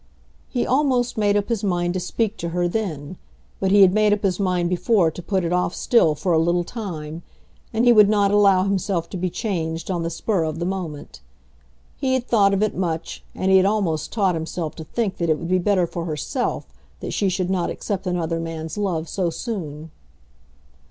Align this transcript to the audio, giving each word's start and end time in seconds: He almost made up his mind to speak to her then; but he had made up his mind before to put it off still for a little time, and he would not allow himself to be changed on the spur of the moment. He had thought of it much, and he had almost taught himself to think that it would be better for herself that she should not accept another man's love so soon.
He 0.49 0.65
almost 0.65 1.15
made 1.15 1.37
up 1.37 1.49
his 1.49 1.63
mind 1.63 1.93
to 1.93 1.99
speak 1.99 2.35
to 2.37 2.49
her 2.49 2.67
then; 2.67 3.17
but 3.59 3.69
he 3.69 3.81
had 3.83 3.93
made 3.93 4.11
up 4.13 4.23
his 4.23 4.39
mind 4.39 4.67
before 4.67 5.11
to 5.11 5.21
put 5.21 5.43
it 5.45 5.53
off 5.53 5.75
still 5.75 6.15
for 6.15 6.33
a 6.33 6.39
little 6.39 6.63
time, 6.63 7.21
and 7.71 7.85
he 7.85 7.93
would 7.93 8.09
not 8.09 8.31
allow 8.31 8.63
himself 8.63 9.11
to 9.11 9.17
be 9.17 9.29
changed 9.29 9.91
on 9.91 10.01
the 10.01 10.09
spur 10.09 10.43
of 10.43 10.57
the 10.57 10.65
moment. 10.65 11.21
He 11.97 12.15
had 12.15 12.27
thought 12.27 12.51
of 12.51 12.63
it 12.63 12.73
much, 12.73 13.23
and 13.35 13.51
he 13.51 13.57
had 13.57 13.65
almost 13.67 14.11
taught 14.11 14.33
himself 14.33 14.73
to 14.77 14.83
think 14.83 15.17
that 15.17 15.29
it 15.29 15.37
would 15.37 15.49
be 15.49 15.59
better 15.59 15.85
for 15.85 16.05
herself 16.05 16.65
that 16.99 17.13
she 17.13 17.29
should 17.29 17.51
not 17.51 17.69
accept 17.69 18.07
another 18.07 18.39
man's 18.39 18.79
love 18.79 19.07
so 19.07 19.29
soon. 19.29 19.91